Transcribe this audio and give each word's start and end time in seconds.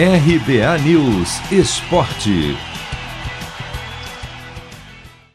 RBA 0.00 0.78
News 0.86 1.40
Esporte. 1.50 2.56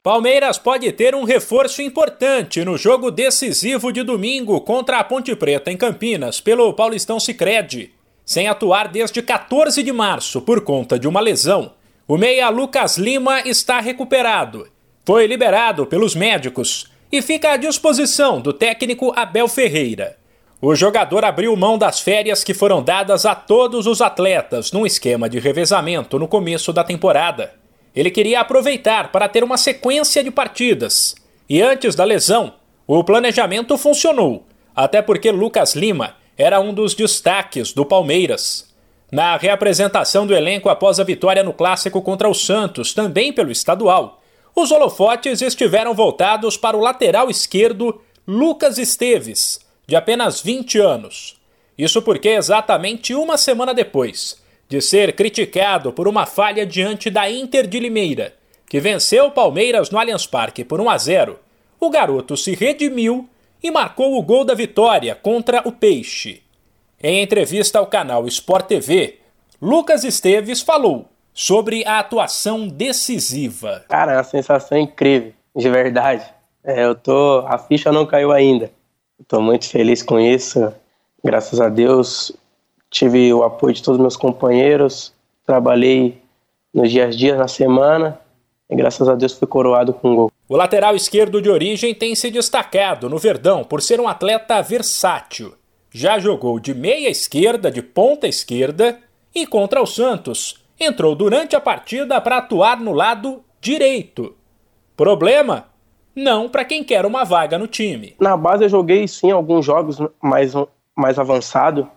Palmeiras 0.00 0.56
pode 0.56 0.92
ter 0.92 1.16
um 1.16 1.24
reforço 1.24 1.82
importante 1.82 2.64
no 2.64 2.78
jogo 2.78 3.10
decisivo 3.10 3.92
de 3.92 4.04
domingo 4.04 4.60
contra 4.60 5.00
a 5.00 5.02
Ponte 5.02 5.34
Preta 5.34 5.72
em 5.72 5.76
Campinas 5.76 6.40
pelo 6.40 6.72
Paulistão 6.74 7.18
Sicredi. 7.18 7.92
Sem 8.24 8.46
atuar 8.46 8.86
desde 8.86 9.20
14 9.20 9.82
de 9.82 9.90
março 9.90 10.40
por 10.40 10.60
conta 10.60 10.96
de 10.96 11.08
uma 11.08 11.18
lesão, 11.18 11.72
o 12.06 12.16
meia 12.16 12.48
Lucas 12.48 12.96
Lima 12.96 13.40
está 13.40 13.80
recuperado. 13.80 14.68
Foi 15.04 15.26
liberado 15.26 15.86
pelos 15.86 16.14
médicos 16.14 16.86
e 17.10 17.20
fica 17.20 17.50
à 17.50 17.56
disposição 17.56 18.40
do 18.40 18.52
técnico 18.52 19.12
Abel 19.16 19.48
Ferreira. 19.48 20.21
O 20.64 20.76
jogador 20.76 21.24
abriu 21.24 21.56
mão 21.56 21.76
das 21.76 21.98
férias 21.98 22.44
que 22.44 22.54
foram 22.54 22.80
dadas 22.80 23.26
a 23.26 23.34
todos 23.34 23.84
os 23.84 24.00
atletas 24.00 24.70
num 24.70 24.86
esquema 24.86 25.28
de 25.28 25.40
revezamento 25.40 26.20
no 26.20 26.28
começo 26.28 26.72
da 26.72 26.84
temporada. 26.84 27.52
Ele 27.92 28.12
queria 28.12 28.38
aproveitar 28.38 29.10
para 29.10 29.28
ter 29.28 29.42
uma 29.42 29.56
sequência 29.56 30.22
de 30.22 30.30
partidas. 30.30 31.16
E 31.50 31.60
antes 31.60 31.96
da 31.96 32.04
lesão, 32.04 32.54
o 32.86 33.02
planejamento 33.02 33.76
funcionou, 33.76 34.46
até 34.72 35.02
porque 35.02 35.32
Lucas 35.32 35.74
Lima 35.74 36.14
era 36.38 36.60
um 36.60 36.72
dos 36.72 36.94
destaques 36.94 37.72
do 37.72 37.84
Palmeiras. 37.84 38.72
Na 39.10 39.36
reapresentação 39.36 40.24
do 40.28 40.32
elenco 40.32 40.68
após 40.68 41.00
a 41.00 41.04
vitória 41.04 41.42
no 41.42 41.52
clássico 41.52 42.00
contra 42.00 42.28
o 42.28 42.34
Santos, 42.34 42.94
também 42.94 43.32
pelo 43.32 43.50
estadual, 43.50 44.22
os 44.54 44.70
holofotes 44.70 45.42
estiveram 45.42 45.92
voltados 45.92 46.56
para 46.56 46.76
o 46.76 46.80
lateral 46.80 47.28
esquerdo 47.28 48.00
Lucas 48.24 48.78
Esteves, 48.78 49.58
de 49.86 49.96
apenas 49.96 50.40
20 50.40 50.78
anos. 50.78 51.40
Isso 51.76 52.02
porque 52.02 52.28
exatamente 52.28 53.14
uma 53.14 53.36
semana 53.36 53.74
depois 53.74 54.40
de 54.68 54.80
ser 54.80 55.14
criticado 55.14 55.92
por 55.92 56.08
uma 56.08 56.24
falha 56.24 56.64
diante 56.64 57.10
da 57.10 57.30
Inter 57.30 57.66
de 57.66 57.78
Limeira, 57.78 58.34
que 58.66 58.80
venceu 58.80 59.26
o 59.26 59.30
Palmeiras 59.30 59.90
no 59.90 59.98
Allianz 59.98 60.26
Parque 60.26 60.64
por 60.64 60.80
1 60.80 60.88
a 60.88 60.96
0, 60.96 61.38
o 61.78 61.90
garoto 61.90 62.36
se 62.36 62.54
redimiu 62.54 63.28
e 63.62 63.70
marcou 63.70 64.16
o 64.16 64.22
gol 64.22 64.44
da 64.44 64.54
vitória 64.54 65.14
contra 65.14 65.66
o 65.68 65.72
Peixe. 65.72 66.42
Em 67.02 67.20
entrevista 67.20 67.78
ao 67.78 67.86
canal 67.86 68.26
Sport 68.28 68.66
TV, 68.66 69.18
Lucas 69.60 70.04
Esteves 70.04 70.62
falou 70.62 71.08
sobre 71.34 71.84
a 71.84 71.98
atuação 71.98 72.66
decisiva. 72.66 73.84
Cara, 73.88 74.12
é 74.12 74.16
uma 74.16 74.24
sensação 74.24 74.78
incrível, 74.78 75.32
de 75.54 75.68
verdade. 75.68 76.24
É, 76.64 76.84
eu 76.84 76.94
tô, 76.94 77.44
a 77.46 77.58
ficha 77.58 77.92
não 77.92 78.06
caiu 78.06 78.32
ainda. 78.32 78.70
Estou 79.20 79.40
muito 79.40 79.68
feliz 79.68 80.02
com 80.02 80.18
isso. 80.18 80.72
Graças 81.24 81.60
a 81.60 81.68
Deus 81.68 82.32
tive 82.90 83.32
o 83.32 83.42
apoio 83.42 83.74
de 83.74 83.82
todos 83.82 83.98
os 83.98 84.02
meus 84.02 84.16
companheiros. 84.16 85.12
Trabalhei 85.46 86.20
nos 86.72 86.90
dias 86.90 87.08
a 87.08 87.18
dias 87.18 87.38
na 87.38 87.48
semana 87.48 88.20
e 88.70 88.76
graças 88.76 89.08
a 89.08 89.14
Deus 89.14 89.32
fui 89.32 89.48
coroado 89.48 89.92
com 89.92 90.10
um 90.10 90.14
gol. 90.14 90.32
O 90.48 90.56
lateral 90.56 90.94
esquerdo 90.94 91.40
de 91.40 91.48
origem 91.48 91.94
tem 91.94 92.14
se 92.14 92.30
destacado 92.30 93.08
no 93.08 93.18
Verdão 93.18 93.64
por 93.64 93.80
ser 93.80 94.00
um 94.00 94.06
atleta 94.06 94.60
versátil. 94.60 95.54
Já 95.90 96.18
jogou 96.18 96.60
de 96.60 96.74
meia 96.74 97.08
esquerda, 97.08 97.70
de 97.70 97.82
ponta 97.82 98.26
esquerda 98.26 98.98
e 99.34 99.46
contra 99.46 99.82
o 99.82 99.86
Santos 99.86 100.62
entrou 100.78 101.14
durante 101.14 101.54
a 101.54 101.60
partida 101.60 102.20
para 102.20 102.38
atuar 102.38 102.80
no 102.80 102.92
lado 102.92 103.42
direito. 103.60 104.34
Problema? 104.96 105.71
Não 106.14 106.48
para 106.48 106.64
quem 106.64 106.84
quer 106.84 107.06
uma 107.06 107.24
vaga 107.24 107.58
no 107.58 107.66
time. 107.66 108.14
Na 108.20 108.36
base 108.36 108.64
eu 108.64 108.68
joguei 108.68 109.06
sim 109.08 109.30
alguns 109.30 109.64
jogos 109.64 109.98
mais, 110.20 110.52
mais 110.96 111.18
avançado, 111.18 111.88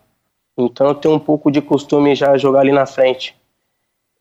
então 0.57 0.87
eu 0.87 0.95
tenho 0.95 1.15
um 1.15 1.19
pouco 1.19 1.51
de 1.51 1.61
costume 1.61 2.15
já 2.15 2.37
jogar 2.37 2.61
ali 2.61 2.71
na 2.71 2.85
frente. 2.85 3.35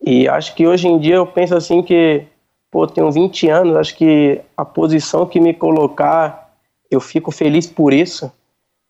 E 0.04 0.28
acho 0.28 0.54
que 0.54 0.66
hoje 0.66 0.88
em 0.88 0.98
dia 0.98 1.16
eu 1.16 1.26
penso 1.26 1.54
assim 1.54 1.82
que, 1.82 2.26
pô, 2.70 2.86
tenho 2.86 3.10
20 3.10 3.48
anos, 3.48 3.76
acho 3.76 3.96
que 3.96 4.40
a 4.56 4.64
posição 4.64 5.26
que 5.26 5.40
me 5.40 5.54
colocar, 5.54 6.52
eu 6.90 7.00
fico 7.00 7.30
feliz 7.30 7.66
por 7.66 7.92
isso, 7.92 8.30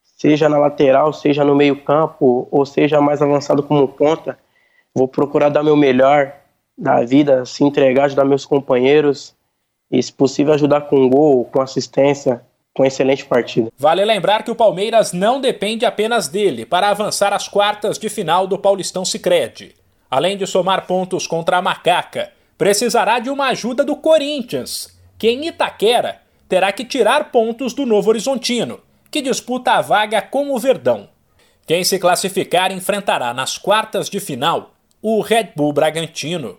seja 0.02 0.48
na 0.48 0.58
lateral, 0.58 1.12
seja 1.12 1.44
no 1.44 1.54
meio 1.54 1.76
campo, 1.76 2.48
ou 2.50 2.64
seja 2.64 3.00
mais 3.00 3.20
avançado 3.20 3.62
como 3.62 3.86
ponta 3.86 4.38
Vou 4.94 5.08
procurar 5.08 5.48
dar 5.48 5.64
meu 5.64 5.76
melhor 5.76 6.32
da 6.78 7.04
vida, 7.04 7.44
se 7.44 7.64
entregar, 7.64 8.04
ajudar 8.04 8.24
meus 8.24 8.46
companheiros 8.46 9.34
e, 9.98 10.02
se 10.02 10.12
possível, 10.12 10.54
ajudar 10.54 10.82
com 10.82 11.08
gol, 11.08 11.44
com 11.44 11.60
assistência, 11.60 12.42
com 12.74 12.84
excelente 12.84 13.24
partida. 13.24 13.70
Vale 13.78 14.04
lembrar 14.04 14.42
que 14.42 14.50
o 14.50 14.56
Palmeiras 14.56 15.12
não 15.12 15.40
depende 15.40 15.86
apenas 15.86 16.28
dele 16.28 16.66
para 16.66 16.88
avançar 16.88 17.32
às 17.32 17.46
quartas 17.46 17.98
de 17.98 18.08
final 18.08 18.46
do 18.46 18.58
Paulistão 18.58 19.04
Sicredi. 19.04 19.74
Além 20.10 20.36
de 20.36 20.46
somar 20.46 20.86
pontos 20.86 21.26
contra 21.26 21.56
a 21.56 21.62
Macaca, 21.62 22.32
precisará 22.58 23.18
de 23.18 23.30
uma 23.30 23.48
ajuda 23.48 23.84
do 23.84 23.96
Corinthians, 23.96 24.98
que 25.18 25.28
em 25.28 25.46
Itaquera 25.46 26.20
terá 26.48 26.72
que 26.72 26.84
tirar 26.84 27.30
pontos 27.30 27.72
do 27.72 27.86
Novo 27.86 28.10
Horizontino, 28.10 28.80
que 29.10 29.22
disputa 29.22 29.72
a 29.72 29.80
vaga 29.80 30.20
com 30.20 30.52
o 30.52 30.58
Verdão. 30.58 31.08
Quem 31.66 31.82
se 31.82 31.98
classificar 31.98 32.70
enfrentará 32.72 33.32
nas 33.32 33.56
quartas 33.56 34.10
de 34.10 34.20
final 34.20 34.74
o 35.00 35.20
Red 35.20 35.50
Bull 35.56 35.72
Bragantino. 35.72 36.58